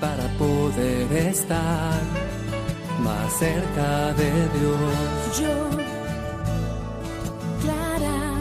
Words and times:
para 0.00 0.26
poder 0.38 1.12
estar 1.12 2.00
más 3.00 3.32
cerca 3.32 4.12
de 4.14 4.32
Dios. 4.58 5.40
Yo, 5.40 5.70
Clara. 7.62 8.32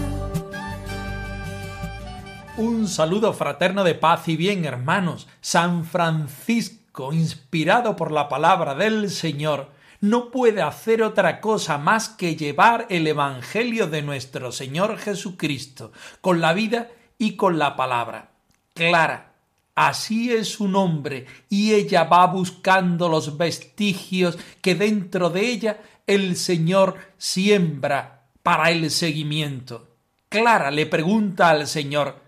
Un 2.58 2.88
saludo 2.88 3.34
fraterno 3.34 3.84
de 3.84 3.94
paz 3.94 4.28
y 4.30 4.36
bien, 4.36 4.66
hermanos. 4.66 5.28
San 5.42 5.86
Francisco, 5.86 7.14
inspirado 7.14 7.96
por 7.96 8.12
la 8.12 8.28
palabra 8.30 8.74
del 8.74 9.12
Señor, 9.12 9.70
no 10.02 10.32
puede 10.32 10.64
hacer 10.64 11.04
otra 11.04 11.40
cosa 11.40 11.78
más 11.78 12.10
que 12.10 12.36
llevar 12.36 12.88
el 12.90 13.06
Evangelio 13.06 13.86
de 13.88 14.02
nuestro 14.02 14.52
Señor 14.52 14.98
Jesucristo, 14.98 15.92
con 16.22 16.42
la 16.42 16.54
vida 16.54 16.90
y 17.18 17.36
con 17.36 17.58
la 17.58 17.76
palabra. 17.76 18.32
Clara, 18.74 19.34
así 19.74 20.32
es 20.32 20.50
su 20.50 20.68
nombre, 20.68 21.26
y 21.50 21.74
ella 21.74 22.04
va 22.06 22.26
buscando 22.28 23.10
los 23.10 23.38
vestigios 23.38 24.38
que 24.62 24.76
dentro 24.76 25.30
de 25.30 25.48
ella 25.48 25.80
el 26.08 26.36
Señor 26.36 26.96
siembra 27.18 28.28
para 28.44 28.72
el 28.72 28.92
seguimiento. 28.92 29.96
Clara 30.30 30.72
le 30.72 30.86
pregunta 30.86 31.50
al 31.50 31.68
Señor, 31.68 32.22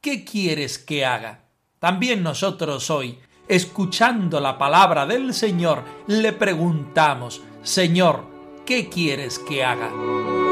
¿qué 0.00 0.24
quieres 0.24 0.78
que 0.78 1.04
haga? 1.04 1.40
También 1.78 2.22
nosotros 2.22 2.90
hoy, 2.90 3.18
escuchando 3.48 4.40
la 4.40 4.58
palabra 4.58 5.06
del 5.06 5.32
Señor, 5.32 5.84
le 6.06 6.32
preguntamos, 6.32 7.42
Señor, 7.62 8.24
¿qué 8.66 8.88
quieres 8.88 9.38
que 9.38 9.64
haga? 9.64 10.43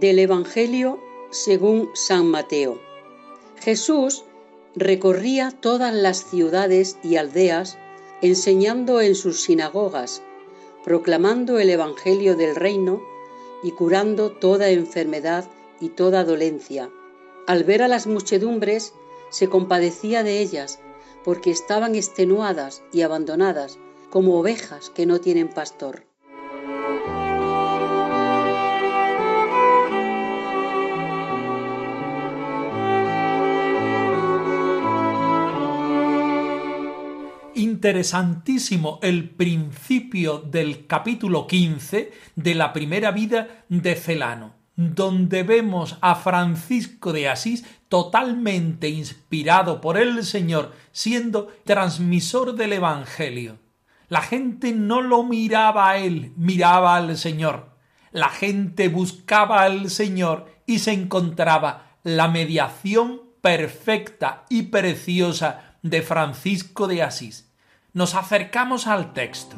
Del 0.00 0.18
Evangelio 0.18 1.00
según 1.30 1.88
San 1.94 2.26
Mateo. 2.26 2.78
Jesús 3.58 4.26
recorría 4.74 5.52
todas 5.52 5.94
las 5.94 6.28
ciudades 6.28 6.98
y 7.02 7.16
aldeas 7.16 7.78
enseñando 8.20 9.00
en 9.00 9.14
sus 9.14 9.40
sinagogas, 9.40 10.20
proclamando 10.84 11.58
el 11.58 11.70
Evangelio 11.70 12.36
del 12.36 12.56
reino 12.56 13.00
y 13.62 13.70
curando 13.70 14.32
toda 14.32 14.68
enfermedad 14.68 15.48
y 15.80 15.88
toda 15.88 16.24
dolencia. 16.24 16.90
Al 17.46 17.64
ver 17.64 17.82
a 17.82 17.88
las 17.88 18.06
muchedumbres, 18.06 18.92
se 19.30 19.48
compadecía 19.48 20.22
de 20.22 20.42
ellas, 20.42 20.78
porque 21.24 21.50
estaban 21.50 21.94
extenuadas 21.94 22.82
y 22.92 23.00
abandonadas, 23.00 23.78
como 24.10 24.38
ovejas 24.38 24.90
que 24.90 25.06
no 25.06 25.22
tienen 25.22 25.48
pastor. 25.48 26.04
Interesantísimo 37.86 38.98
el 39.00 39.30
principio 39.30 40.38
del 40.38 40.88
capítulo 40.88 41.46
15 41.46 42.10
de 42.34 42.54
la 42.56 42.72
primera 42.72 43.12
vida 43.12 43.64
de 43.68 43.94
Celano, 43.94 44.56
donde 44.74 45.44
vemos 45.44 45.96
a 46.00 46.16
Francisco 46.16 47.12
de 47.12 47.28
Asís 47.28 47.64
totalmente 47.88 48.88
inspirado 48.88 49.80
por 49.80 49.98
el 49.98 50.24
Señor, 50.24 50.72
siendo 50.90 51.46
transmisor 51.64 52.56
del 52.56 52.72
Evangelio. 52.72 53.60
La 54.08 54.20
gente 54.20 54.72
no 54.72 55.00
lo 55.00 55.22
miraba 55.22 55.90
a 55.90 55.98
él, 55.98 56.32
miraba 56.36 56.96
al 56.96 57.16
Señor. 57.16 57.76
La 58.10 58.30
gente 58.30 58.88
buscaba 58.88 59.62
al 59.62 59.90
Señor 59.90 60.46
y 60.66 60.80
se 60.80 60.90
encontraba 60.90 61.92
la 62.02 62.26
mediación 62.26 63.20
perfecta 63.40 64.44
y 64.48 64.62
preciosa 64.62 65.76
de 65.82 66.02
Francisco 66.02 66.88
de 66.88 67.04
Asís 67.04 67.45
nos 67.96 68.14
acercamos 68.14 68.86
al 68.86 69.14
texto. 69.14 69.56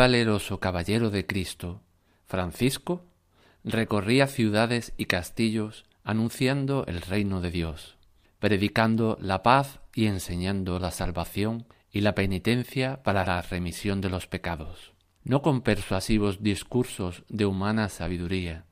Valeroso 0.00 0.60
caballero 0.60 1.10
de 1.10 1.26
Cristo, 1.26 1.82
Francisco, 2.24 3.04
recorría 3.64 4.28
ciudades 4.28 4.94
y 4.96 5.04
castillos 5.04 5.84
anunciando 6.04 6.86
el 6.86 7.02
reino 7.02 7.42
de 7.42 7.50
Dios, 7.50 7.98
predicando 8.38 9.18
la 9.20 9.42
paz 9.42 9.80
y 9.94 10.06
enseñando 10.06 10.78
la 10.78 10.90
salvación 10.90 11.66
y 11.92 12.00
la 12.00 12.14
penitencia 12.14 13.02
para 13.02 13.26
la 13.26 13.42
remisión 13.42 14.00
de 14.00 14.08
los 14.08 14.26
pecados, 14.26 14.94
no 15.22 15.42
con 15.42 15.60
persuasivos 15.60 16.42
discursos 16.42 17.22
de 17.28 17.44
humana 17.44 17.90
sabiduría, 17.90 18.64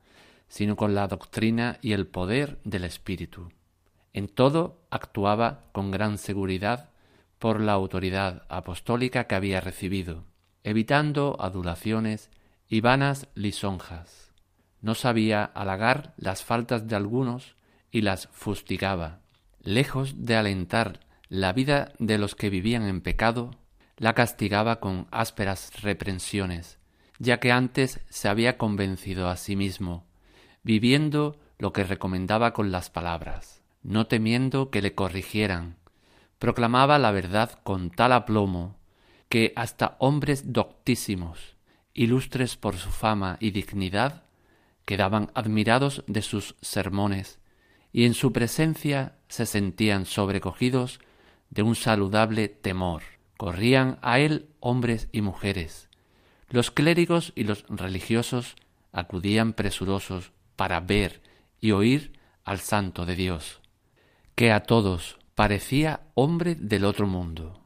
sino 0.48 0.76
con 0.76 0.94
la 0.94 1.08
doctrina 1.08 1.78
y 1.82 1.92
el 1.92 2.06
poder 2.06 2.58
del 2.64 2.84
Espíritu. 2.84 3.50
En 4.14 4.28
todo 4.28 4.80
actuaba 4.88 5.64
con 5.72 5.90
gran 5.90 6.16
seguridad 6.16 6.88
por 7.38 7.60
la 7.60 7.72
autoridad 7.72 8.46
apostólica 8.48 9.24
que 9.24 9.34
había 9.34 9.60
recibido, 9.60 10.24
evitando 10.68 11.34
adulaciones 11.40 12.28
y 12.68 12.82
vanas 12.82 13.26
lisonjas. 13.34 14.34
No 14.82 14.94
sabía 14.94 15.42
halagar 15.42 16.12
las 16.18 16.44
faltas 16.44 16.86
de 16.86 16.94
algunos 16.94 17.56
y 17.90 18.02
las 18.02 18.28
fustigaba. 18.32 19.20
Lejos 19.62 20.26
de 20.26 20.36
alentar 20.36 21.00
la 21.30 21.54
vida 21.54 21.92
de 21.98 22.18
los 22.18 22.34
que 22.34 22.50
vivían 22.50 22.82
en 22.82 23.00
pecado, 23.00 23.52
la 23.96 24.12
castigaba 24.12 24.78
con 24.78 25.06
ásperas 25.10 25.80
reprensiones, 25.80 26.78
ya 27.18 27.40
que 27.40 27.50
antes 27.50 28.00
se 28.10 28.28
había 28.28 28.58
convencido 28.58 29.30
a 29.30 29.38
sí 29.38 29.56
mismo, 29.56 30.04
viviendo 30.62 31.40
lo 31.58 31.72
que 31.72 31.84
recomendaba 31.84 32.52
con 32.52 32.70
las 32.70 32.90
palabras, 32.90 33.62
no 33.82 34.06
temiendo 34.06 34.68
que 34.68 34.82
le 34.82 34.94
corrigieran, 34.94 35.76
proclamaba 36.38 36.98
la 36.98 37.10
verdad 37.10 37.58
con 37.64 37.88
tal 37.88 38.12
aplomo 38.12 38.77
que 39.28 39.52
hasta 39.56 39.96
hombres 39.98 40.52
doctísimos, 40.52 41.56
ilustres 41.94 42.56
por 42.56 42.76
su 42.76 42.90
fama 42.90 43.36
y 43.40 43.50
dignidad, 43.50 44.24
quedaban 44.84 45.30
admirados 45.34 46.02
de 46.06 46.22
sus 46.22 46.56
sermones 46.62 47.38
y 47.92 48.04
en 48.04 48.14
su 48.14 48.32
presencia 48.32 49.16
se 49.28 49.46
sentían 49.46 50.06
sobrecogidos 50.06 51.00
de 51.50 51.62
un 51.62 51.74
saludable 51.74 52.48
temor. 52.48 53.02
Corrían 53.36 53.98
a 54.02 54.18
él 54.18 54.48
hombres 54.60 55.08
y 55.12 55.20
mujeres. 55.20 55.88
Los 56.48 56.70
clérigos 56.70 57.32
y 57.36 57.44
los 57.44 57.64
religiosos 57.68 58.56
acudían 58.92 59.52
presurosos 59.52 60.32
para 60.56 60.80
ver 60.80 61.22
y 61.60 61.72
oír 61.72 62.18
al 62.44 62.58
Santo 62.58 63.04
de 63.04 63.14
Dios, 63.14 63.60
que 64.34 64.50
a 64.52 64.62
todos 64.62 65.18
parecía 65.34 66.00
hombre 66.14 66.54
del 66.54 66.84
otro 66.84 67.06
mundo. 67.06 67.57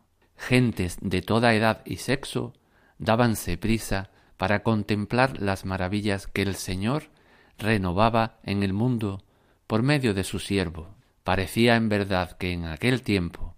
Gentes 0.44 0.96
de 1.00 1.22
toda 1.22 1.54
edad 1.54 1.82
y 1.84 1.98
sexo 1.98 2.52
dábanse 2.98 3.56
prisa 3.56 4.10
para 4.36 4.64
contemplar 4.64 5.40
las 5.40 5.64
maravillas 5.64 6.26
que 6.26 6.42
el 6.42 6.56
Señor 6.56 7.10
renovaba 7.58 8.40
en 8.42 8.64
el 8.64 8.72
mundo 8.72 9.22
por 9.68 9.84
medio 9.84 10.14
de 10.14 10.24
su 10.24 10.40
siervo. 10.40 10.96
Parecía 11.22 11.76
en 11.76 11.88
verdad 11.88 12.32
que 12.38 12.50
en 12.50 12.64
aquel 12.64 13.02
tiempo, 13.02 13.54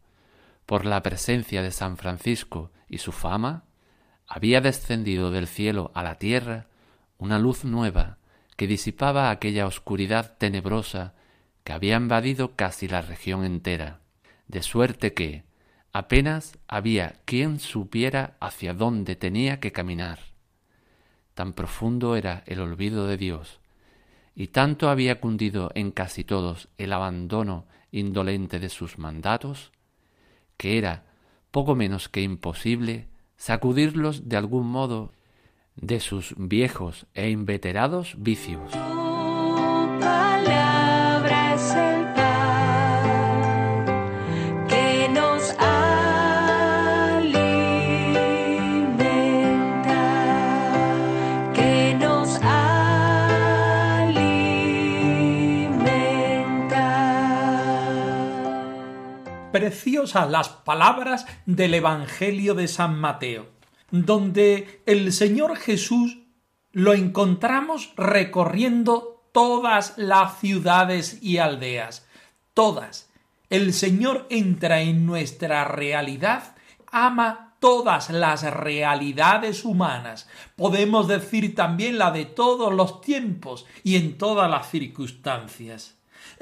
por 0.66 0.84
la 0.84 1.02
presencia 1.02 1.62
de 1.62 1.70
San 1.70 1.96
Francisco 1.96 2.70
y 2.86 2.98
su 2.98 3.12
fama, 3.12 3.64
había 4.28 4.60
descendido 4.60 5.30
del 5.30 5.46
cielo 5.46 5.90
a 5.94 6.02
la 6.02 6.16
tierra 6.16 6.66
una 7.16 7.38
luz 7.38 7.64
nueva 7.64 8.18
que 8.56 8.66
disipaba 8.66 9.30
aquella 9.30 9.66
oscuridad 9.66 10.36
tenebrosa 10.36 11.14
que 11.64 11.72
había 11.72 11.96
invadido 11.96 12.56
casi 12.56 12.88
la 12.88 13.00
región 13.00 13.42
entera, 13.42 14.00
de 14.48 14.62
suerte 14.62 15.14
que 15.14 15.44
apenas 15.94 16.58
había 16.66 17.20
quien 17.24 17.60
supiera 17.60 18.36
hacia 18.40 18.74
dónde 18.74 19.14
tenía 19.14 19.60
que 19.60 19.70
caminar. 19.70 20.18
Tan 21.34 21.52
profundo 21.52 22.16
era 22.16 22.42
el 22.46 22.60
olvido 22.60 23.06
de 23.06 23.16
Dios, 23.16 23.60
y 24.34 24.48
tanto 24.48 24.90
había 24.90 25.20
cundido 25.20 25.70
en 25.76 25.92
casi 25.92 26.24
todos 26.24 26.68
el 26.78 26.92
abandono 26.92 27.66
indolente 27.92 28.58
de 28.58 28.70
sus 28.70 28.98
mandatos, 28.98 29.70
que 30.56 30.78
era 30.78 31.04
poco 31.52 31.76
menos 31.76 32.08
que 32.08 32.22
imposible 32.22 33.06
sacudirlos 33.36 34.28
de 34.28 34.36
algún 34.36 34.66
modo 34.66 35.12
de 35.76 36.00
sus 36.00 36.34
viejos 36.36 37.06
e 37.14 37.30
inveterados 37.30 38.16
vicios. 38.18 38.72
Preciosas 59.64 60.30
las 60.30 60.50
palabras 60.50 61.24
del 61.46 61.72
Evangelio 61.72 62.54
de 62.54 62.68
San 62.68 63.00
Mateo, 63.00 63.46
donde 63.90 64.82
el 64.84 65.10
Señor 65.10 65.56
Jesús 65.56 66.18
lo 66.72 66.92
encontramos 66.92 67.94
recorriendo 67.96 69.24
todas 69.32 69.96
las 69.96 70.38
ciudades 70.38 71.22
y 71.22 71.38
aldeas, 71.38 72.06
todas. 72.52 73.08
El 73.48 73.72
Señor 73.72 74.26
entra 74.28 74.82
en 74.82 75.06
nuestra 75.06 75.64
realidad, 75.64 76.56
ama 76.92 77.54
todas 77.58 78.10
las 78.10 78.42
realidades 78.42 79.64
humanas, 79.64 80.28
podemos 80.56 81.08
decir 81.08 81.54
también 81.54 81.96
la 81.96 82.10
de 82.10 82.26
todos 82.26 82.70
los 82.70 83.00
tiempos 83.00 83.64
y 83.82 83.96
en 83.96 84.18
todas 84.18 84.50
las 84.50 84.70
circunstancias 84.70 85.94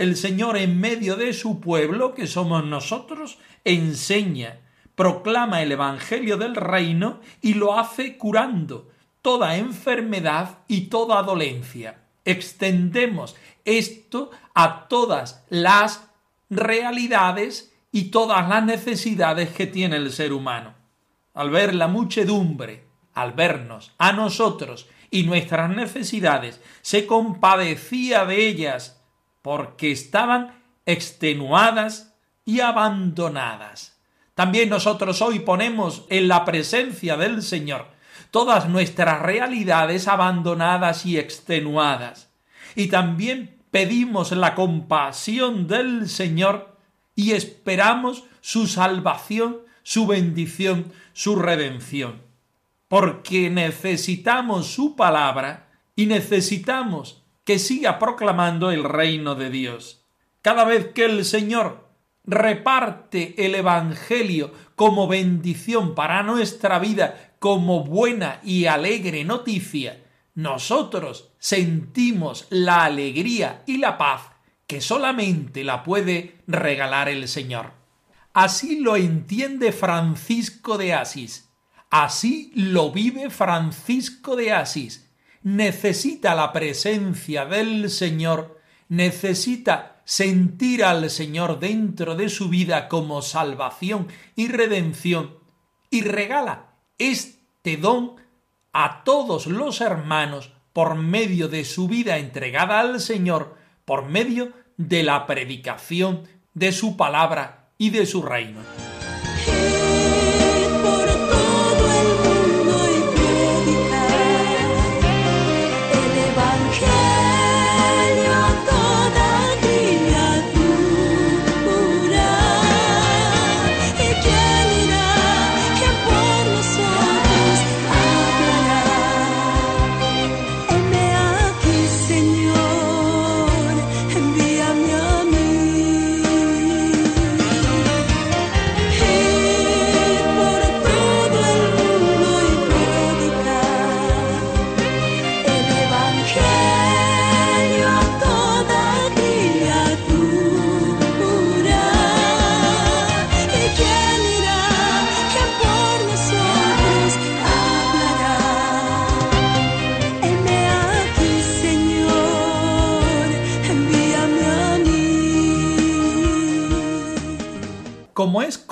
el 0.02 0.16
Señor 0.16 0.56
en 0.56 0.80
medio 0.80 1.14
de 1.14 1.32
su 1.32 1.60
pueblo, 1.60 2.12
que 2.12 2.26
somos 2.26 2.64
nosotros, 2.64 3.38
enseña, 3.64 4.58
proclama 4.96 5.62
el 5.62 5.70
Evangelio 5.70 6.36
del 6.36 6.56
reino 6.56 7.20
y 7.40 7.54
lo 7.54 7.78
hace 7.78 8.18
curando 8.18 8.90
toda 9.22 9.56
enfermedad 9.56 10.58
y 10.66 10.88
toda 10.88 11.22
dolencia. 11.22 12.02
Extendemos 12.24 13.36
esto 13.64 14.32
a 14.54 14.88
todas 14.88 15.44
las 15.48 16.08
realidades 16.50 17.72
y 17.92 18.10
todas 18.10 18.48
las 18.48 18.64
necesidades 18.64 19.50
que 19.50 19.68
tiene 19.68 19.96
el 19.96 20.12
ser 20.12 20.32
humano. 20.32 20.74
Al 21.32 21.50
ver 21.50 21.76
la 21.76 21.86
muchedumbre, 21.86 22.88
al 23.14 23.34
vernos 23.34 23.92
a 23.98 24.12
nosotros 24.12 24.88
y 25.12 25.22
nuestras 25.22 25.70
necesidades, 25.70 26.60
se 26.80 27.06
compadecía 27.06 28.24
de 28.24 28.48
ellas 28.48 29.01
porque 29.42 29.90
estaban 29.90 30.62
extenuadas 30.86 32.14
y 32.44 32.60
abandonadas. 32.60 33.98
También 34.34 34.70
nosotros 34.70 35.20
hoy 35.20 35.40
ponemos 35.40 36.06
en 36.08 36.28
la 36.28 36.44
presencia 36.44 37.16
del 37.16 37.42
Señor 37.42 37.86
todas 38.30 38.68
nuestras 38.68 39.20
realidades 39.20 40.08
abandonadas 40.08 41.04
y 41.04 41.18
extenuadas. 41.18 42.30
Y 42.74 42.86
también 42.86 43.58
pedimos 43.70 44.32
la 44.32 44.54
compasión 44.54 45.68
del 45.68 46.08
Señor 46.08 46.76
y 47.14 47.32
esperamos 47.32 48.24
su 48.40 48.66
salvación, 48.66 49.58
su 49.82 50.06
bendición, 50.06 50.92
su 51.12 51.36
redención. 51.36 52.22
Porque 52.88 53.50
necesitamos 53.50 54.66
su 54.66 54.96
palabra 54.96 55.68
y 55.94 56.06
necesitamos 56.06 57.21
que 57.44 57.58
siga 57.58 57.98
proclamando 57.98 58.70
el 58.70 58.84
reino 58.84 59.34
de 59.34 59.50
Dios. 59.50 60.04
Cada 60.42 60.64
vez 60.64 60.88
que 60.92 61.04
el 61.04 61.24
Señor 61.24 61.88
reparte 62.24 63.46
el 63.46 63.54
Evangelio 63.54 64.52
como 64.76 65.08
bendición 65.08 65.94
para 65.94 66.22
nuestra 66.22 66.78
vida, 66.78 67.34
como 67.38 67.84
buena 67.84 68.40
y 68.44 68.66
alegre 68.66 69.24
noticia, 69.24 70.04
nosotros 70.34 71.32
sentimos 71.38 72.46
la 72.50 72.84
alegría 72.84 73.62
y 73.66 73.78
la 73.78 73.98
paz 73.98 74.30
que 74.66 74.80
solamente 74.80 75.64
la 75.64 75.82
puede 75.82 76.36
regalar 76.46 77.08
el 77.08 77.28
Señor. 77.28 77.72
Así 78.32 78.80
lo 78.80 78.96
entiende 78.96 79.72
Francisco 79.72 80.78
de 80.78 80.94
Asís. 80.94 81.50
Así 81.90 82.50
lo 82.54 82.90
vive 82.90 83.28
Francisco 83.28 84.36
de 84.36 84.52
Asís 84.52 85.11
necesita 85.42 86.34
la 86.34 86.52
presencia 86.52 87.44
del 87.44 87.90
Señor, 87.90 88.60
necesita 88.88 90.00
sentir 90.04 90.84
al 90.84 91.08
Señor 91.10 91.58
dentro 91.58 92.14
de 92.14 92.28
su 92.28 92.48
vida 92.48 92.88
como 92.88 93.22
salvación 93.22 94.08
y 94.36 94.48
redención, 94.48 95.38
y 95.90 96.02
regala 96.02 96.74
este 96.98 97.76
don 97.76 98.16
a 98.72 99.04
todos 99.04 99.46
los 99.46 99.80
hermanos 99.80 100.52
por 100.72 100.94
medio 100.94 101.48
de 101.48 101.64
su 101.64 101.88
vida 101.88 102.18
entregada 102.18 102.80
al 102.80 103.00
Señor, 103.00 103.56
por 103.84 104.08
medio 104.08 104.52
de 104.76 105.02
la 105.02 105.26
predicación 105.26 106.22
de 106.54 106.72
su 106.72 106.96
palabra 106.96 107.70
y 107.78 107.90
de 107.90 108.06
su 108.06 108.22
reino. 108.22 108.60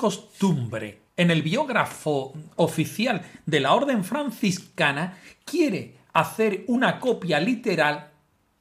Costumbre 0.01 1.03
en 1.15 1.29
el 1.29 1.43
biógrafo 1.43 2.33
oficial 2.55 3.21
de 3.45 3.59
la 3.59 3.75
Orden 3.75 4.03
franciscana, 4.03 5.19
quiere 5.45 5.97
hacer 6.11 6.63
una 6.65 6.99
copia 6.99 7.39
literal 7.39 8.09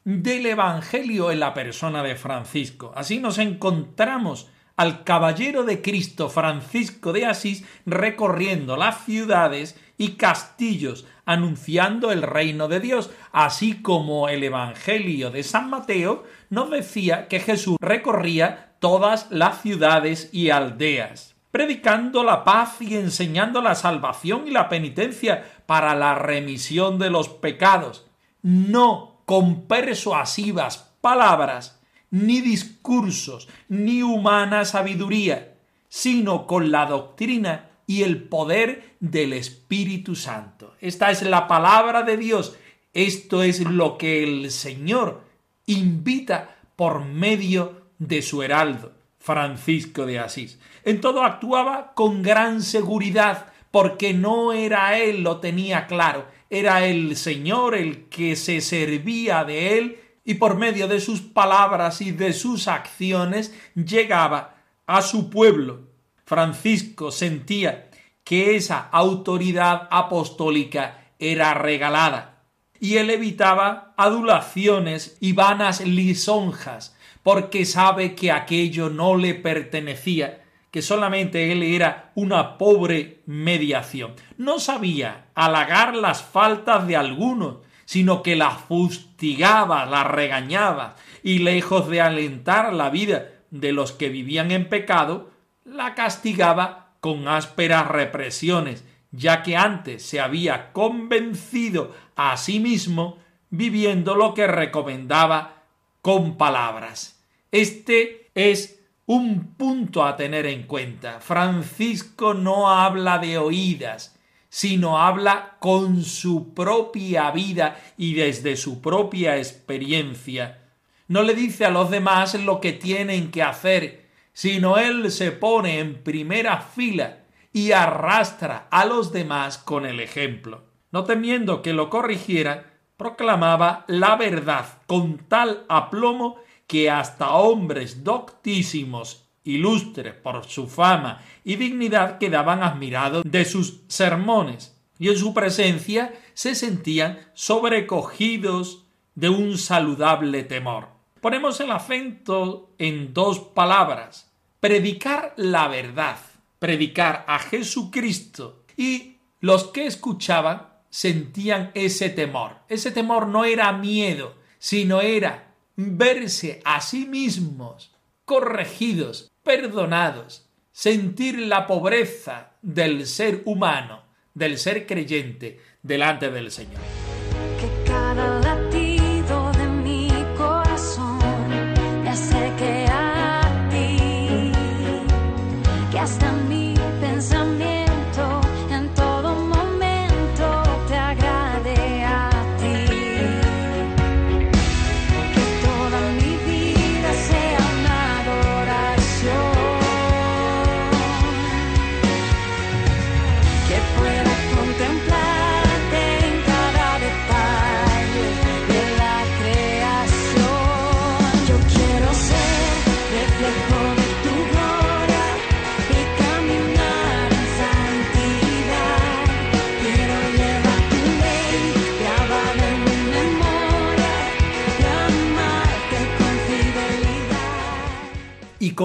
del 0.04 0.44
Evangelio 0.44 1.30
en 1.30 1.40
la 1.40 1.54
persona 1.54 2.02
de 2.02 2.14
Francisco. 2.14 2.92
Así 2.94 3.20
nos 3.20 3.38
encontramos 3.38 4.50
al 4.76 5.02
caballero 5.02 5.64
de 5.64 5.80
Cristo 5.80 6.28
Francisco 6.28 7.14
de 7.14 7.24
Asís 7.24 7.64
recorriendo 7.86 8.76
las 8.76 9.06
ciudades 9.06 9.80
y 9.96 10.16
castillos 10.16 11.06
anunciando 11.24 12.12
el 12.12 12.20
reino 12.20 12.68
de 12.68 12.80
Dios, 12.80 13.10
así 13.32 13.80
como 13.80 14.28
el 14.28 14.44
Evangelio 14.44 15.30
de 15.30 15.42
San 15.42 15.70
Mateo 15.70 16.24
nos 16.50 16.70
decía 16.70 17.28
que 17.28 17.40
Jesús 17.40 17.78
recorría 17.80 18.74
todas 18.80 19.30
las 19.30 19.62
ciudades 19.62 20.30
y 20.32 20.50
aldeas, 20.50 21.29
predicando 21.50 22.22
la 22.22 22.44
paz 22.44 22.80
y 22.80 22.96
enseñando 22.96 23.60
la 23.60 23.74
salvación 23.74 24.46
y 24.46 24.50
la 24.50 24.68
penitencia 24.68 25.44
para 25.66 25.94
la 25.94 26.14
remisión 26.14 26.98
de 26.98 27.10
los 27.10 27.28
pecados, 27.28 28.06
no 28.42 29.22
con 29.26 29.66
persuasivas 29.66 30.94
palabras, 31.00 31.80
ni 32.10 32.40
discursos, 32.40 33.48
ni 33.68 34.02
humana 34.02 34.64
sabiduría, 34.64 35.54
sino 35.88 36.46
con 36.46 36.70
la 36.70 36.86
doctrina 36.86 37.70
y 37.86 38.02
el 38.02 38.22
poder 38.22 38.94
del 39.00 39.32
Espíritu 39.32 40.14
Santo. 40.14 40.74
Esta 40.80 41.10
es 41.10 41.22
la 41.22 41.48
palabra 41.48 42.02
de 42.02 42.16
Dios. 42.16 42.56
Esto 42.92 43.42
es 43.42 43.60
lo 43.60 43.98
que 43.98 44.22
el 44.22 44.50
Señor 44.50 45.22
invita 45.66 46.56
por 46.76 47.04
medio 47.04 47.82
de 47.98 48.22
su 48.22 48.42
heraldo, 48.42 48.92
Francisco 49.18 50.06
de 50.06 50.18
Asís. 50.18 50.58
En 50.84 51.00
todo 51.00 51.22
actuaba 51.22 51.92
con 51.94 52.22
gran 52.22 52.62
seguridad, 52.62 53.46
porque 53.70 54.14
no 54.14 54.52
era 54.52 54.98
él, 54.98 55.22
lo 55.22 55.38
tenía 55.38 55.86
claro, 55.86 56.26
era 56.48 56.84
el 56.86 57.16
Señor 57.16 57.74
el 57.74 58.08
que 58.08 58.34
se 58.36 58.60
servía 58.60 59.44
de 59.44 59.78
él 59.78 60.00
y 60.24 60.34
por 60.34 60.56
medio 60.56 60.88
de 60.88 61.00
sus 61.00 61.20
palabras 61.20 62.00
y 62.00 62.10
de 62.10 62.32
sus 62.32 62.68
acciones 62.68 63.54
llegaba 63.74 64.56
a 64.86 65.02
su 65.02 65.30
pueblo. 65.30 65.88
Francisco 66.24 67.10
sentía 67.10 67.90
que 68.24 68.56
esa 68.56 68.88
autoridad 68.92 69.88
apostólica 69.90 71.12
era 71.18 71.54
regalada 71.54 72.44
y 72.80 72.96
él 72.96 73.10
evitaba 73.10 73.94
adulaciones 73.96 75.16
y 75.20 75.32
vanas 75.32 75.80
lisonjas 75.80 76.96
porque 77.22 77.64
sabe 77.66 78.14
que 78.14 78.32
aquello 78.32 78.88
no 78.88 79.16
le 79.16 79.34
pertenecía 79.34 80.39
que 80.70 80.82
solamente 80.82 81.52
él 81.52 81.62
era 81.62 82.12
una 82.14 82.56
pobre 82.58 83.22
mediación. 83.26 84.14
No 84.36 84.60
sabía 84.60 85.26
halagar 85.34 85.96
las 85.96 86.22
faltas 86.22 86.86
de 86.86 86.96
algunos, 86.96 87.58
sino 87.84 88.22
que 88.22 88.36
las 88.36 88.58
fustigaba, 88.60 89.84
las 89.86 90.06
regañaba, 90.06 90.96
y 91.22 91.40
lejos 91.40 91.88
de 91.88 92.00
alentar 92.00 92.72
la 92.72 92.88
vida 92.88 93.26
de 93.50 93.72
los 93.72 93.92
que 93.92 94.08
vivían 94.08 94.52
en 94.52 94.68
pecado, 94.68 95.30
la 95.64 95.94
castigaba 95.94 96.94
con 97.00 97.26
ásperas 97.26 97.88
represiones, 97.88 98.84
ya 99.10 99.42
que 99.42 99.56
antes 99.56 100.04
se 100.04 100.20
había 100.20 100.72
convencido 100.72 101.94
a 102.14 102.36
sí 102.36 102.60
mismo 102.60 103.18
viviendo 103.50 104.14
lo 104.14 104.34
que 104.34 104.46
recomendaba 104.46 105.64
con 106.00 106.36
palabras. 106.36 107.20
Este 107.50 108.30
es 108.34 108.79
un 109.12 109.56
punto 109.56 110.04
a 110.04 110.14
tener 110.14 110.46
en 110.46 110.68
cuenta. 110.68 111.18
Francisco 111.18 112.32
no 112.32 112.70
habla 112.70 113.18
de 113.18 113.38
oídas, 113.38 114.16
sino 114.48 115.02
habla 115.02 115.56
con 115.58 116.04
su 116.04 116.54
propia 116.54 117.32
vida 117.32 117.76
y 117.96 118.14
desde 118.14 118.56
su 118.56 118.80
propia 118.80 119.36
experiencia. 119.36 120.60
No 121.08 121.24
le 121.24 121.34
dice 121.34 121.64
a 121.64 121.70
los 121.70 121.90
demás 121.90 122.34
lo 122.36 122.60
que 122.60 122.72
tienen 122.72 123.32
que 123.32 123.42
hacer, 123.42 124.06
sino 124.32 124.78
él 124.78 125.10
se 125.10 125.32
pone 125.32 125.80
en 125.80 126.04
primera 126.04 126.60
fila 126.60 127.24
y 127.52 127.72
arrastra 127.72 128.68
a 128.70 128.84
los 128.84 129.10
demás 129.10 129.58
con 129.58 129.86
el 129.86 129.98
ejemplo. 129.98 130.62
No 130.92 131.02
temiendo 131.02 131.62
que 131.62 131.72
lo 131.72 131.90
corrigiera, 131.90 132.74
proclamaba 132.96 133.84
la 133.88 134.14
verdad 134.14 134.66
con 134.86 135.18
tal 135.18 135.64
aplomo 135.68 136.36
que 136.70 136.88
hasta 136.88 137.32
hombres 137.32 138.04
doctísimos, 138.04 139.24
ilustres 139.42 140.14
por 140.14 140.44
su 140.44 140.68
fama 140.68 141.20
y 141.42 141.56
dignidad, 141.56 142.18
quedaban 142.18 142.62
admirados 142.62 143.24
de 143.26 143.44
sus 143.44 143.80
sermones, 143.88 144.78
y 144.96 145.08
en 145.08 145.16
su 145.18 145.34
presencia 145.34 146.14
se 146.32 146.54
sentían 146.54 147.18
sobrecogidos 147.34 148.86
de 149.16 149.30
un 149.30 149.58
saludable 149.58 150.44
temor. 150.44 150.90
Ponemos 151.20 151.58
el 151.58 151.72
acento 151.72 152.70
en 152.78 153.12
dos 153.12 153.40
palabras 153.40 154.32
predicar 154.60 155.34
la 155.36 155.66
verdad, 155.66 156.18
predicar 156.60 157.24
a 157.26 157.40
Jesucristo, 157.40 158.62
y 158.76 159.16
los 159.40 159.64
que 159.64 159.86
escuchaban 159.86 160.68
sentían 160.88 161.72
ese 161.74 162.10
temor. 162.10 162.58
Ese 162.68 162.92
temor 162.92 163.26
no 163.26 163.44
era 163.44 163.72
miedo, 163.72 164.36
sino 164.60 165.00
era 165.00 165.49
verse 165.88 166.60
a 166.64 166.80
sí 166.80 167.06
mismos 167.06 167.94
corregidos, 168.24 169.30
perdonados, 169.42 170.48
sentir 170.72 171.38
la 171.38 171.66
pobreza 171.66 172.52
del 172.62 173.06
ser 173.06 173.42
humano, 173.44 174.04
del 174.34 174.58
ser 174.58 174.86
creyente 174.86 175.58
delante 175.82 176.30
del 176.30 176.50
Señor. 176.50 177.09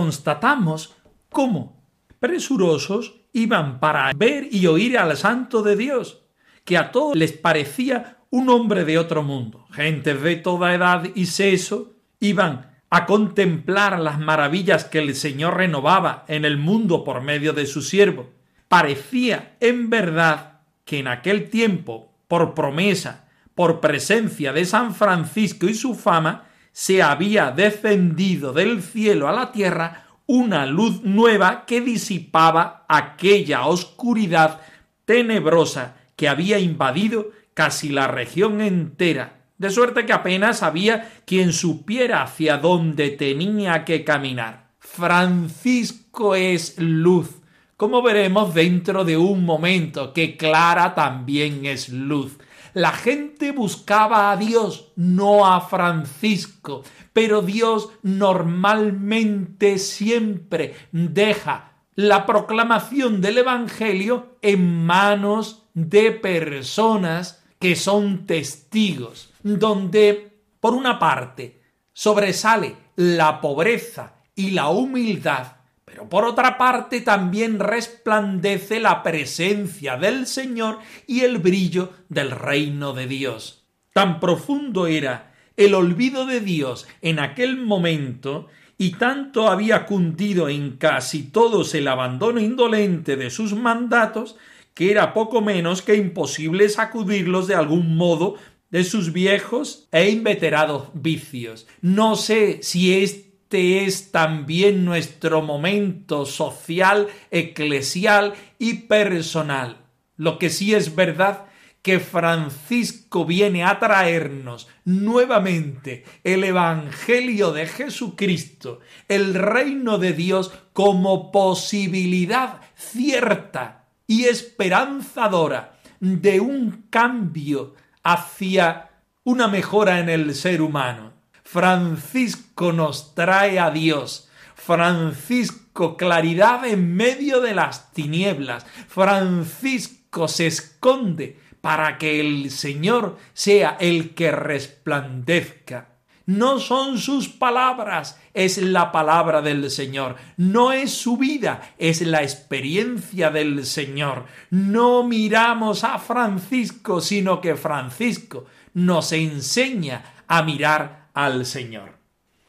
Constatamos 0.06 0.96
cómo 1.32 1.84
presurosos 2.20 3.16
iban 3.34 3.80
para 3.80 4.12
ver 4.16 4.48
y 4.52 4.68
oír 4.68 5.00
al 5.00 5.18
santo 5.18 5.64
de 5.64 5.76
Dios, 5.76 6.22
que 6.64 6.78
a 6.78 6.92
todos 6.92 7.16
les 7.16 7.34
parecía 7.34 8.20
un 8.30 8.50
hombre 8.50 8.86
de 8.86 9.00
otro 9.00 9.24
mundo. 9.24 9.66
Gentes 9.72 10.22
de 10.22 10.36
toda 10.36 10.76
edad 10.76 11.06
y 11.16 11.26
sexo 11.26 11.94
iban 12.20 12.72
a 12.92 13.08
contemplar 13.08 14.00
las 14.00 14.20
maravillas 14.20 14.86
que 14.86 15.00
el 15.00 15.16
Señor 15.16 15.58
renovaba 15.58 16.24
en 16.28 16.46
el 16.46 16.58
mundo 16.58 17.04
por 17.04 17.22
medio 17.22 17.52
de 17.54 17.66
su 17.66 17.82
siervo. 17.82 18.30
Parecía 18.68 19.58
en 19.60 19.90
verdad 19.90 20.60
que 20.84 21.00
en 21.00 21.08
aquel 21.08 21.50
tiempo, 21.50 22.14
por 22.28 22.54
promesa, 22.54 23.28
por 23.56 23.80
presencia 23.80 24.54
de 24.54 24.66
San 24.66 24.94
Francisco 24.94 25.66
y 25.66 25.74
su 25.74 25.96
fama, 25.96 26.44
se 26.76 27.02
había 27.02 27.52
descendido 27.52 28.52
del 28.52 28.84
cielo 28.84 29.30
a 29.30 29.32
la 29.32 29.54
tierra 29.54 30.08
una 30.26 30.66
luz 30.66 31.04
nueva 31.04 31.64
que 31.66 31.80
disipaba 31.80 32.84
aquella 32.90 33.66
oscuridad 33.68 34.60
tenebrosa 35.06 35.96
que 36.18 36.28
había 36.28 36.60
invadido 36.60 37.32
casi 37.54 37.88
la 37.88 38.10
región 38.10 38.60
entera, 38.60 39.38
de 39.58 39.70
suerte 39.70 40.06
que 40.06 40.12
apenas 40.12 40.64
había 40.64 41.14
quien 41.26 41.54
supiera 41.54 42.24
hacia 42.24 42.58
dónde 42.58 43.12
tenía 43.12 43.86
que 43.86 44.04
caminar. 44.04 44.72
Francisco 44.78 46.36
es 46.36 46.78
luz, 46.78 47.30
como 47.78 48.02
veremos 48.02 48.54
dentro 48.54 49.06
de 49.06 49.16
un 49.16 49.46
momento, 49.46 50.12
que 50.12 50.36
Clara 50.36 50.94
también 50.94 51.66
es 51.66 51.88
luz. 51.88 52.34
La 52.76 52.92
gente 52.92 53.54
buscaba 53.54 54.32
a 54.32 54.36
Dios, 54.36 54.92
no 54.98 55.46
a 55.46 55.62
Francisco, 55.62 56.84
pero 57.14 57.42
Dios 57.42 57.88
normalmente 58.04 59.78
siempre 59.78 60.76
deja 60.92 61.72
la 61.96 62.26
proclamación 62.26 63.22
del 63.22 63.38
Evangelio 63.38 64.36
en 64.42 64.86
manos 64.86 65.64
de 65.74 66.12
personas 66.12 67.46
que 67.60 67.78
son 67.78 68.26
testigos, 68.26 69.32
donde, 69.42 70.42
por 70.60 70.74
una 70.74 71.00
parte, 71.00 71.62
sobresale 71.94 72.76
la 72.98 73.40
pobreza 73.40 74.16
y 74.36 74.52
la 74.52 74.68
humildad, 74.68 75.54
pero 75.86 76.10
por 76.10 76.26
otra 76.26 76.58
parte 76.58 77.02
también 77.02 77.60
resplandece 77.60 78.80
la 78.80 79.04
presencia 79.04 79.98
del 79.98 80.26
Señor 80.26 80.80
y 81.06 81.22
el 81.22 81.38
brillo 81.38 81.94
del 82.10 82.32
reino 82.32 82.94
de 82.94 83.08
Dios. 83.08 83.68
Tan 83.94 84.20
profundo 84.20 84.88
era 84.88 85.34
el 85.56 85.74
olvido 85.74 86.26
de 86.26 86.42
Dios 86.42 86.88
en 87.02 87.20
aquel 87.20 87.58
momento 87.58 88.48
y 88.78 88.92
tanto 88.94 89.48
había 89.48 89.86
cundido 89.86 90.50
en 90.50 90.78
casi 90.78 91.24
todos 91.24 91.74
el 91.76 91.88
abandono 91.88 92.42
indolente 92.42 93.16
de 93.16 93.30
sus 93.30 93.54
mandatos 93.54 94.36
que 94.74 94.92
era 94.92 95.14
poco 95.14 95.42
menos 95.42 95.82
que 95.82 95.96
imposible 95.96 96.68
sacudirlos 96.68 97.48
de 97.48 97.56
algún 97.56 97.96
modo 97.96 98.36
de 98.70 98.84
sus 98.84 99.14
viejos 99.14 99.88
e 99.94 100.10
inveterados 100.10 100.90
vicios. 100.94 101.68
No 101.82 102.18
sé 102.18 102.60
si 102.62 103.02
este 103.02 103.25
es 103.52 104.12
también 104.12 104.86
nuestro 104.86 105.42
momento 105.42 106.26
social, 106.26 107.08
eclesial 107.32 108.34
y 108.60 108.74
personal. 108.74 109.78
Lo 110.18 110.40
que 110.40 110.50
sí 110.50 110.74
es 110.74 110.96
verdad 110.96 111.46
que 111.82 112.00
Francisco 112.00 113.26
viene 113.26 113.64
a 113.64 113.78
traernos 113.78 114.68
nuevamente 114.86 116.04
el 116.24 116.44
Evangelio 116.44 117.52
de 117.52 117.68
Jesucristo, 117.68 118.80
el 119.08 119.36
reino 119.36 120.00
de 120.00 120.14
Dios 120.14 120.52
como 120.74 121.32
posibilidad 121.32 122.62
cierta 122.76 123.86
y 124.08 124.26
esperanzadora 124.26 125.78
de 126.00 126.40
un 126.40 126.88
cambio 126.90 127.76
hacia 128.04 128.90
una 129.24 129.48
mejora 129.48 130.00
en 130.00 130.10
el 130.10 130.34
ser 130.34 130.62
humano. 130.62 131.15
Francisco 131.46 132.74
nos 132.74 133.14
trae 133.14 133.60
a 133.60 133.70
Dios. 133.70 134.30
Francisco, 134.56 135.96
claridad 135.96 136.66
en 136.66 136.96
medio 136.96 137.40
de 137.40 137.54
las 137.54 137.94
tinieblas. 137.94 138.66
Francisco 138.88 140.28
se 140.28 140.48
esconde 140.48 141.40
para 141.62 141.98
que 141.98 142.20
el 142.20 142.50
Señor 142.50 143.18
sea 143.34 143.78
el 143.80 144.16
que 144.16 144.32
resplandezca. 144.32 145.90
No 146.26 146.60
son 146.60 146.98
sus 146.98 147.30
palabras, 147.30 148.20
es 148.34 148.58
la 148.58 148.92
palabra 148.92 149.44
del 149.44 149.70
Señor. 149.70 150.16
No 150.38 150.72
es 150.72 150.92
su 150.92 151.16
vida, 151.18 151.76
es 151.78 152.02
la 152.02 152.24
experiencia 152.24 153.30
del 153.30 153.66
Señor. 153.68 154.26
No 154.50 155.04
miramos 155.04 155.84
a 155.84 156.00
Francisco, 156.00 157.02
sino 157.02 157.40
que 157.40 157.56
Francisco 157.56 158.46
nos 158.74 159.12
enseña 159.12 160.24
a 160.28 160.42
mirar 160.42 161.05
al 161.16 161.48
Señor. 161.48 161.98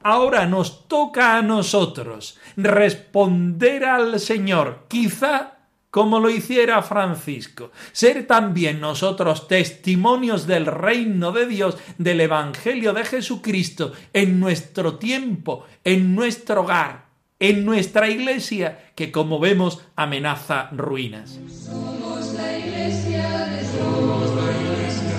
Ahora 0.03 0.45
nos 0.47 0.87
toca 0.87 1.39
a 1.39 1.43
nosotros 1.43 2.39
responder 2.57 3.87
al 3.87 4.21
Señor, 4.21 4.85
quizá 4.89 5.55
como 5.91 6.21
lo 6.21 6.29
hiciera 6.29 6.83
Francisco, 6.83 7.73
ser 7.93 8.27
también 8.27 8.81
nosotros 8.81 9.49
testimonios 9.49 10.47
del 10.47 10.67
reino 10.67 11.33
de 11.33 11.47
Dios, 11.47 11.79
del 11.97 12.21
Evangelio 12.21 12.93
de 12.93 13.07
Jesucristo 13.07 13.93
en 14.13 14.39
nuestro 14.39 14.97
tiempo, 14.97 15.65
en 15.85 16.15
nuestro 16.15 16.61
hogar, 16.63 17.07
en 17.39 17.65
nuestra 17.65 18.11
iglesia, 18.11 18.91
que 18.95 19.11
como 19.11 19.41
vemos 19.41 19.81
amenaza 19.97 20.69
ruinas. 20.73 21.41
Somos 21.49 22.35
la 22.35 22.59
iglesia 22.59 23.47
somos 23.79 24.37
la 24.37 24.53
iglesia, 24.53 25.17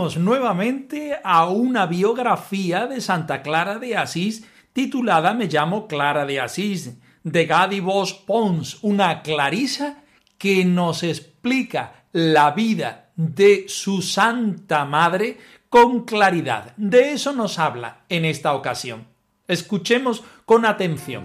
nuevamente 0.00 1.18
a 1.22 1.46
una 1.46 1.84
biografía 1.84 2.86
de 2.86 3.02
Santa 3.02 3.42
Clara 3.42 3.78
de 3.78 3.96
Asís 3.96 4.46
titulada 4.72 5.34
Me 5.34 5.46
llamo 5.46 5.86
Clara 5.86 6.24
de 6.24 6.40
Asís, 6.40 6.96
de 7.22 7.44
Gadi 7.44 7.80
Vos 7.80 8.14
Pons, 8.14 8.78
una 8.82 9.20
clarisa 9.20 10.02
que 10.38 10.64
nos 10.64 11.02
explica 11.02 12.04
la 12.12 12.52
vida 12.52 13.10
de 13.14 13.66
su 13.68 14.00
Santa 14.00 14.86
Madre 14.86 15.36
con 15.68 16.04
claridad. 16.04 16.74
De 16.78 17.12
eso 17.12 17.32
nos 17.32 17.58
habla 17.58 18.00
en 18.08 18.24
esta 18.24 18.54
ocasión. 18.54 19.06
Escuchemos 19.48 20.24
con 20.46 20.64
atención. 20.64 21.24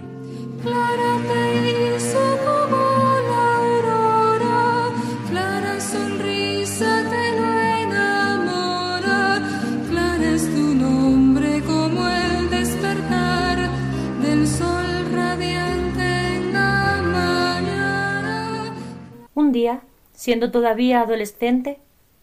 Siendo 20.26 20.50
todavía 20.50 21.02
adolescente, 21.02 21.78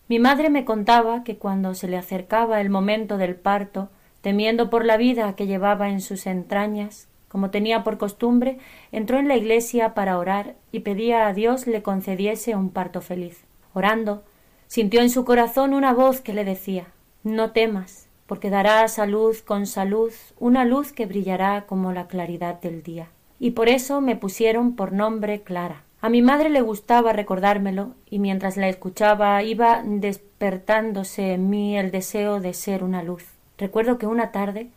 mi 0.10 0.20
madre 0.20 0.50
me 0.50 0.66
contaba 0.66 1.24
que 1.24 1.38
cuando 1.38 1.74
se 1.74 1.88
le 1.88 1.96
acercaba 1.96 2.60
el 2.60 2.70
momento 2.70 3.18
del 3.18 3.38
parto, 3.38 3.88
temiendo 4.20 4.70
por 4.70 4.84
la 4.84 4.98
vida 4.98 5.38
que 5.38 5.48
llevaba 5.48 5.88
en 5.88 6.02
sus 6.02 6.28
entrañas, 6.28 7.08
como 7.30 7.50
tenía 7.50 7.86
por 7.86 7.98
costumbre, 7.98 8.58
entró 8.92 9.20
en 9.20 9.30
la 9.30 9.38
iglesia 9.38 9.94
para 9.94 10.18
orar 10.18 10.56
y 10.74 10.82
pedía 10.82 11.28
a 11.28 11.34
Dios 11.34 11.66
le 11.66 11.82
concediese 11.82 12.58
un 12.58 12.72
parto 12.72 13.00
feliz. 13.00 13.46
Orando, 13.74 14.24
sintió 14.68 15.00
en 15.00 15.10
su 15.10 15.24
corazón 15.24 15.74
una 15.74 15.94
voz 15.94 16.20
que 16.20 16.34
le 16.34 16.44
decía 16.44 16.88
No 17.24 17.52
temas, 17.52 18.10
porque 18.28 18.50
darás 18.50 19.00
a 19.00 19.06
luz 19.06 19.42
con 19.42 19.66
salud 19.66 20.12
una 20.42 20.66
luz 20.66 20.92
que 20.92 21.06
brillará 21.06 21.64
como 21.68 21.94
la 21.94 22.08
claridad 22.08 22.60
del 22.60 22.84
día. 22.84 23.08
Y 23.40 23.52
por 23.52 23.70
eso 23.70 24.02
me 24.02 24.18
pusieron 24.18 24.76
por 24.76 24.92
nombre 24.92 25.42
Clara. 25.42 25.84
A 26.04 26.10
mi 26.10 26.22
madre 26.22 26.50
le 26.50 26.60
gustaba 26.60 27.14
recordármelo, 27.14 27.94
y 28.10 28.20
mientras 28.20 28.58
la 28.58 28.68
escuchaba 28.68 29.42
iba 29.42 29.82
despertándose 29.86 31.32
en 31.32 31.50
mí 31.50 31.78
el 31.78 31.92
deseo 31.92 32.42
de 32.42 32.54
ser 32.54 32.84
una 32.84 33.04
luz. 33.04 33.24
Recuerdo 33.58 33.98
que 33.98 34.06
una 34.06 34.34
tarde 34.34 34.68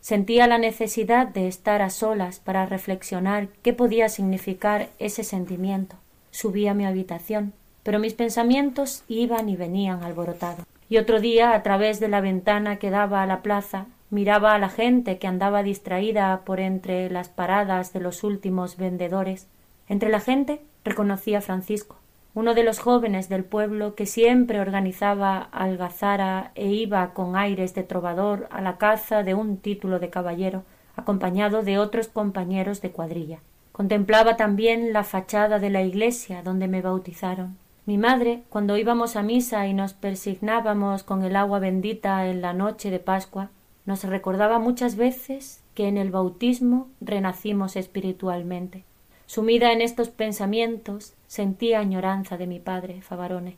sentía 0.00 0.46
la 0.46 0.56
necesidad 0.56 1.26
de 1.26 1.48
estar 1.48 1.82
a 1.82 1.90
solas 1.90 2.40
para 2.40 2.64
reflexionar 2.64 3.48
qué 3.60 3.74
podía 3.74 4.08
significar 4.08 4.88
ese 4.98 5.22
sentimiento. 5.22 5.96
Subí 6.30 6.66
a 6.66 6.72
mi 6.72 6.86
habitación, 6.86 7.52
pero 7.82 7.98
mis 7.98 8.14
pensamientos 8.14 9.04
iban 9.06 9.50
y 9.50 9.56
venían 9.56 10.02
alborotados. 10.02 10.64
Y 10.88 10.96
otro 10.96 11.20
día, 11.20 11.52
a 11.52 11.62
través 11.62 12.00
de 12.00 12.08
la 12.08 12.22
ventana 12.22 12.76
que 12.76 12.88
daba 12.88 13.22
a 13.22 13.26
la 13.26 13.42
plaza, 13.42 13.84
miraba 14.08 14.54
a 14.54 14.58
la 14.58 14.70
gente 14.70 15.18
que 15.18 15.26
andaba 15.26 15.62
distraída 15.62 16.40
por 16.46 16.58
entre 16.58 17.10
las 17.10 17.28
paradas 17.28 17.92
de 17.92 18.00
los 18.00 18.24
últimos 18.24 18.78
vendedores. 18.78 19.46
Entre 19.86 20.08
la 20.08 20.20
gente 20.20 20.62
reconocí 20.84 21.34
a 21.34 21.40
Francisco, 21.40 21.96
uno 22.34 22.54
de 22.54 22.62
los 22.62 22.78
jóvenes 22.78 23.28
del 23.28 23.44
pueblo 23.44 23.94
que 23.94 24.06
siempre 24.06 24.60
organizaba 24.60 25.48
algazara 25.52 26.52
e 26.54 26.68
iba 26.68 27.12
con 27.12 27.36
aires 27.36 27.74
de 27.74 27.82
trovador 27.82 28.46
a 28.50 28.60
la 28.60 28.78
caza 28.78 29.22
de 29.22 29.34
un 29.34 29.56
título 29.56 29.98
de 29.98 30.10
caballero, 30.10 30.62
acompañado 30.96 31.62
de 31.62 31.78
otros 31.78 32.08
compañeros 32.08 32.80
de 32.80 32.90
cuadrilla. 32.90 33.40
Contemplaba 33.72 34.36
también 34.36 34.92
la 34.92 35.04
fachada 35.04 35.58
de 35.58 35.70
la 35.70 35.82
iglesia 35.82 36.42
donde 36.42 36.68
me 36.68 36.82
bautizaron. 36.82 37.56
Mi 37.86 37.98
madre, 37.98 38.42
cuando 38.50 38.76
íbamos 38.76 39.16
a 39.16 39.22
misa 39.22 39.66
y 39.66 39.74
nos 39.74 39.94
persignábamos 39.94 41.02
con 41.02 41.24
el 41.24 41.34
agua 41.34 41.58
bendita 41.58 42.26
en 42.26 42.42
la 42.42 42.52
noche 42.52 42.90
de 42.90 43.00
Pascua, 43.00 43.50
nos 43.86 44.04
recordaba 44.04 44.58
muchas 44.58 44.96
veces 44.96 45.62
que 45.74 45.88
en 45.88 45.96
el 45.96 46.10
bautismo 46.10 46.88
renacimos 47.00 47.76
espiritualmente. 47.76 48.84
Sumida 49.30 49.72
en 49.72 49.80
estos 49.80 50.08
pensamientos, 50.08 51.12
sentía 51.28 51.78
añoranza 51.78 52.36
de 52.36 52.48
mi 52.48 52.58
padre, 52.58 53.00
Favarone. 53.00 53.56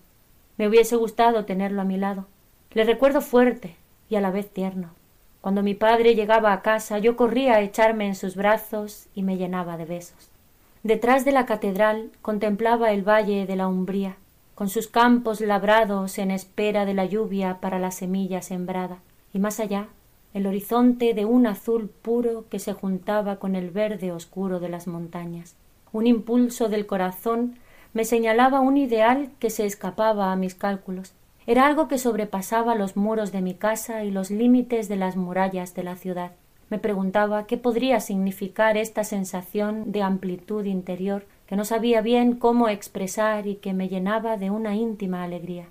Me 0.59 0.69
hubiese 0.69 0.97
gustado 0.97 1.47
tenerlo 1.47 1.81
a 1.81 1.87
mi 1.87 1.97
lado. 1.97 2.27
Le 2.73 2.85
recuerdo 2.85 3.23
fuerte 3.23 3.77
y 4.11 4.17
a 4.17 4.21
la 4.21 4.31
vez 4.31 4.51
tierno. 4.51 4.91
Cuando 5.41 5.63
mi 5.63 5.73
padre 5.73 6.15
llegaba 6.15 6.53
a 6.53 6.61
casa, 6.61 6.99
yo 6.99 7.17
corría 7.17 7.55
a 7.55 7.63
echarme 7.63 8.07
en 8.07 8.17
sus 8.17 8.37
brazos 8.37 9.07
y 9.15 9.23
me 9.23 9.39
llenaba 9.39 9.79
de 9.79 9.87
besos. 9.87 10.29
Detrás 10.83 11.25
de 11.25 11.33
la 11.33 11.47
catedral 11.47 12.11
contemplaba 12.21 12.93
el 12.93 13.01
valle 13.01 13.47
de 13.47 13.57
la 13.57 13.67
Umbría, 13.67 14.17
con 14.55 14.69
sus 14.69 14.89
campos 14.89 15.41
labrados 15.41 16.19
en 16.19 16.33
espera 16.33 16.85
de 16.85 16.93
la 16.93 17.07
lluvia 17.07 17.63
para 17.63 17.79
la 17.79 17.93
semilla 17.93 18.43
sembrada, 18.43 18.99
y 19.33 19.39
más 19.39 19.59
allá 19.59 19.89
el 20.35 20.47
horizonte 20.47 21.15
de 21.15 21.25
un 21.25 21.47
azul 21.47 21.89
puro 21.89 22.45
que 22.51 22.59
se 22.59 22.75
juntaba 22.75 23.37
con 23.37 23.57
el 23.57 23.71
verde 23.71 24.13
oscuro 24.13 24.61
de 24.61 24.69
las 24.69 24.87
montañas. 24.87 25.57
Un 25.93 26.07
impulso 26.07 26.69
del 26.69 26.87
corazón 26.87 27.59
me 27.93 28.05
señalaba 28.05 28.61
un 28.61 28.77
ideal 28.79 29.31
que 29.39 29.51
se 29.51 29.67
escapaba 29.67 30.33
a 30.33 30.37
mis 30.37 30.55
cálculos. 30.55 31.13
Era 31.47 31.67
algo 31.67 31.89
que 31.89 31.99
sobrepasaba 31.99 32.75
los 32.75 32.97
muros 32.97 33.33
de 33.33 33.43
mi 33.43 33.55
casa 33.55 34.05
y 34.05 34.11
los 34.11 34.31
límites 34.31 34.89
de 34.89 34.97
las 34.97 35.17
murallas 35.17 35.75
de 35.75 35.83
la 35.83 35.97
ciudad. 35.97 36.33
Me 36.71 36.79
preguntaba 36.79 37.47
qué 37.47 37.59
podría 37.59 38.01
significar 38.01 38.79
esta 38.79 39.05
sensación 39.05 39.93
de 39.93 40.03
amplitud 40.03 40.65
interior 40.65 41.27
que 41.47 41.57
no 41.57 41.67
sabía 41.67 42.01
bien 42.01 42.37
cómo 42.37 42.71
expresar 42.71 43.47
y 43.47 43.57
que 43.57 43.75
me 43.75 43.91
llenaba 43.91 44.39
de 44.39 44.51
una 44.51 44.75
íntima 44.75 45.23
alegría. 45.23 45.67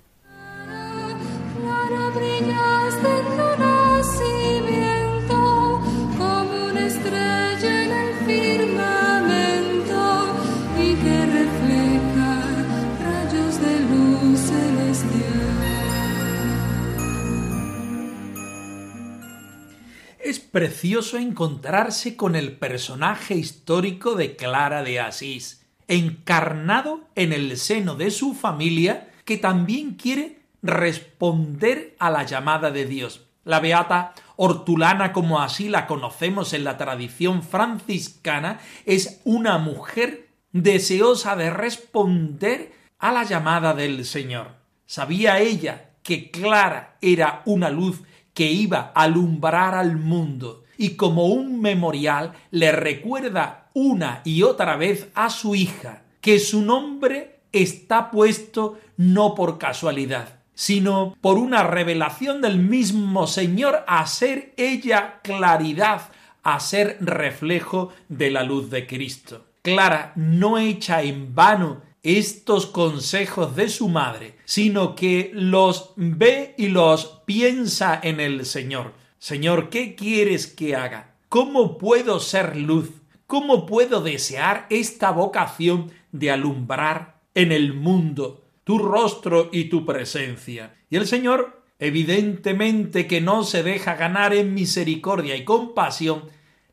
Precioso 20.52 21.16
encontrarse 21.16 22.14
con 22.14 22.36
el 22.36 22.52
personaje 22.52 23.34
histórico 23.34 24.14
de 24.14 24.36
Clara 24.36 24.82
de 24.82 25.00
Asís, 25.00 25.66
encarnado 25.88 27.00
en 27.14 27.32
el 27.32 27.56
seno 27.56 27.96
de 27.96 28.10
su 28.10 28.34
familia, 28.34 29.10
que 29.24 29.38
también 29.38 29.94
quiere 29.94 30.42
responder 30.60 31.96
a 31.98 32.10
la 32.10 32.24
llamada 32.24 32.70
de 32.70 32.84
Dios. 32.84 33.22
La 33.44 33.60
beata 33.60 34.12
Hortulana, 34.36 35.12
como 35.12 35.40
así 35.40 35.68
la 35.68 35.86
conocemos 35.86 36.52
en 36.52 36.64
la 36.64 36.76
tradición 36.76 37.42
franciscana, 37.42 38.60
es 38.84 39.20
una 39.24 39.58
mujer 39.58 40.28
deseosa 40.52 41.34
de 41.34 41.50
responder 41.50 42.72
a 42.98 43.10
la 43.10 43.24
llamada 43.24 43.72
del 43.74 44.04
Señor. 44.04 44.48
Sabía 44.86 45.40
ella 45.40 45.92
que 46.02 46.30
Clara 46.30 46.96
era 47.00 47.42
una 47.46 47.70
luz 47.70 48.02
que 48.34 48.50
iba 48.50 48.92
a 48.94 49.02
alumbrar 49.02 49.74
al 49.74 49.96
mundo 49.96 50.64
y 50.76 50.96
como 50.96 51.26
un 51.26 51.60
memorial 51.60 52.32
le 52.50 52.72
recuerda 52.72 53.70
una 53.74 54.20
y 54.24 54.42
otra 54.42 54.76
vez 54.76 55.08
a 55.14 55.30
su 55.30 55.54
hija 55.54 56.02
que 56.20 56.38
su 56.38 56.62
nombre 56.62 57.40
está 57.52 58.10
puesto 58.10 58.78
no 58.96 59.34
por 59.34 59.58
casualidad, 59.58 60.40
sino 60.54 61.16
por 61.20 61.38
una 61.38 61.62
revelación 61.62 62.40
del 62.40 62.58
mismo 62.58 63.26
Señor 63.26 63.84
a 63.86 64.06
ser 64.06 64.54
ella 64.56 65.20
claridad, 65.22 66.10
a 66.42 66.60
ser 66.60 66.96
reflejo 67.00 67.92
de 68.08 68.30
la 68.30 68.42
luz 68.42 68.70
de 68.70 68.86
Cristo. 68.86 69.46
Clara 69.62 70.12
no 70.16 70.58
echa 70.58 71.02
en 71.02 71.34
vano 71.34 71.82
estos 72.02 72.66
consejos 72.66 73.54
de 73.54 73.68
su 73.68 73.88
madre, 73.88 74.34
sino 74.44 74.94
que 74.94 75.30
los 75.34 75.92
ve 75.96 76.54
y 76.58 76.68
los 76.68 77.22
piensa 77.24 77.98
en 78.02 78.20
el 78.20 78.44
Señor. 78.44 78.92
Señor, 79.18 79.68
¿qué 79.70 79.94
quieres 79.94 80.48
que 80.48 80.74
haga? 80.74 81.14
¿Cómo 81.28 81.78
puedo 81.78 82.18
ser 82.18 82.56
luz? 82.56 82.90
¿Cómo 83.26 83.66
puedo 83.66 84.02
desear 84.02 84.66
esta 84.68 85.10
vocación 85.10 85.92
de 86.10 86.30
alumbrar 86.30 87.20
en 87.34 87.52
el 87.52 87.72
mundo 87.72 88.42
tu 88.64 88.78
rostro 88.78 89.48
y 89.52 89.64
tu 89.64 89.86
presencia? 89.86 90.74
Y 90.90 90.96
el 90.96 91.06
Señor, 91.06 91.62
evidentemente 91.78 93.06
que 93.06 93.20
no 93.20 93.44
se 93.44 93.62
deja 93.62 93.94
ganar 93.94 94.34
en 94.34 94.54
misericordia 94.54 95.36
y 95.36 95.44
compasión, 95.44 96.24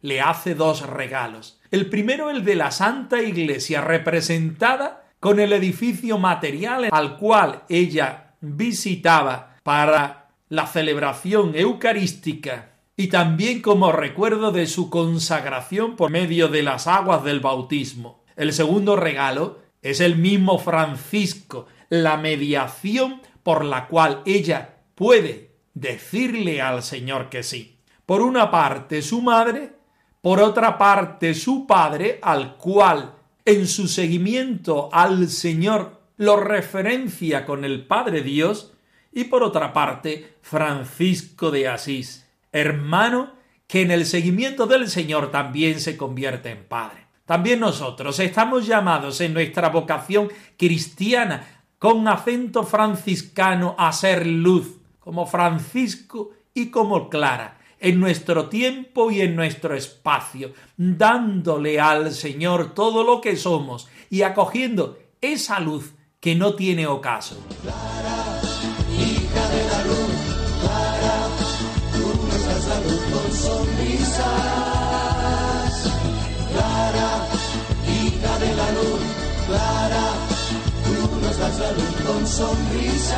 le 0.01 0.21
hace 0.21 0.55
dos 0.55 0.81
regalos. 0.87 1.59
El 1.71 1.89
primero, 1.89 2.29
el 2.29 2.43
de 2.43 2.55
la 2.55 2.71
Santa 2.71 3.21
Iglesia, 3.21 3.81
representada 3.81 5.08
con 5.19 5.39
el 5.39 5.53
edificio 5.53 6.17
material 6.17 6.87
al 6.91 7.17
cual 7.17 7.63
ella 7.69 8.35
visitaba 8.41 9.57
para 9.63 10.29
la 10.47 10.65
celebración 10.65 11.51
eucarística 11.55 12.71
y 12.95 13.07
también 13.07 13.61
como 13.61 13.91
recuerdo 13.91 14.51
de 14.51 14.67
su 14.67 14.89
consagración 14.89 15.95
por 15.95 16.09
medio 16.09 16.47
de 16.47 16.63
las 16.63 16.87
aguas 16.87 17.23
del 17.23 17.39
bautismo. 17.39 18.23
El 18.35 18.53
segundo 18.53 18.95
regalo 18.95 19.59
es 19.81 19.99
el 19.99 20.17
mismo 20.17 20.57
Francisco, 20.57 21.67
la 21.89 22.17
mediación 22.17 23.21
por 23.43 23.63
la 23.63 23.87
cual 23.87 24.21
ella 24.25 24.77
puede 24.95 25.55
decirle 25.73 26.61
al 26.61 26.83
Señor 26.83 27.29
que 27.29 27.43
sí. 27.43 27.79
Por 28.05 28.21
una 28.21 28.51
parte 28.51 29.01
su 29.01 29.21
madre, 29.21 29.73
por 30.21 30.41
otra 30.41 30.77
parte 30.77 31.33
su 31.33 31.65
padre, 31.65 32.19
al 32.21 32.57
cual 32.57 33.18
en 33.45 33.67
su 33.67 33.87
seguimiento 33.87 34.89
al 34.91 35.27
Señor 35.29 35.99
lo 36.17 36.37
referencia 36.37 37.45
con 37.45 37.63
el 37.63 37.85
Padre 37.85 38.21
Dios, 38.21 38.73
y 39.11 39.25
por 39.25 39.43
otra 39.43 39.73
parte 39.73 40.35
Francisco 40.41 41.51
de 41.51 41.67
Asís, 41.67 42.27
hermano 42.51 43.33
que 43.67 43.81
en 43.81 43.91
el 43.91 44.05
seguimiento 44.05 44.65
del 44.65 44.89
Señor 44.89 45.31
también 45.31 45.79
se 45.79 45.95
convierte 45.95 46.49
en 46.49 46.65
Padre. 46.65 47.05
También 47.25 47.59
nosotros 47.59 48.19
estamos 48.19 48.65
llamados 48.65 49.21
en 49.21 49.33
nuestra 49.33 49.69
vocación 49.69 50.29
cristiana 50.57 51.63
con 51.77 52.07
acento 52.07 52.63
franciscano 52.63 53.75
a 53.77 53.91
ser 53.91 54.25
luz, 54.25 54.77
como 54.99 55.27
Francisco 55.27 56.31
y 56.53 56.71
como 56.71 57.09
Clara, 57.09 57.58
en 57.79 57.99
nuestro 57.99 58.49
tiempo 58.49 59.11
y 59.11 59.21
en 59.21 59.35
nuestro 59.35 59.75
espacio, 59.75 60.53
dándole 60.77 61.79
al 61.79 62.13
Señor 62.13 62.73
todo 62.73 63.03
lo 63.03 63.21
que 63.21 63.35
somos 63.37 63.87
y 64.09 64.23
acogiendo 64.23 64.97
esa 65.21 65.59
luz 65.59 65.93
que 66.19 66.35
no 66.35 66.55
tiene 66.55 66.87
ocaso. 66.87 67.37
hija 68.91 69.49
de 69.49 69.63
la 69.69 69.83
luz, 69.85 70.11
Clara, 70.61 71.29
tú 71.93 72.07
nos 72.27 72.43
la 72.67 72.79
luz 72.81 73.01
con 73.13 73.31
sonrisas. 73.33 74.23
Clara, 76.51 77.09
hija 77.87 78.33
de 78.39 78.55
la 78.55 78.71
luz, 78.71 79.01
Clara, 79.47 80.07
tú 80.83 80.95
nos 81.21 81.37
das 81.37 81.59
la 81.59 81.71
luz 81.71 81.95
con 82.05 82.27
sonrisas, 82.27 83.17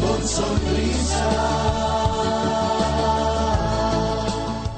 con 0.00 0.20
sonrisas. 0.28 2.05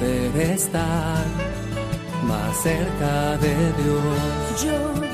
poder 0.00 0.52
estar 0.52 1.24
más 2.26 2.56
cerca 2.62 3.36
de 3.38 3.54
Dios. 3.82 4.64
Yo 4.64 5.09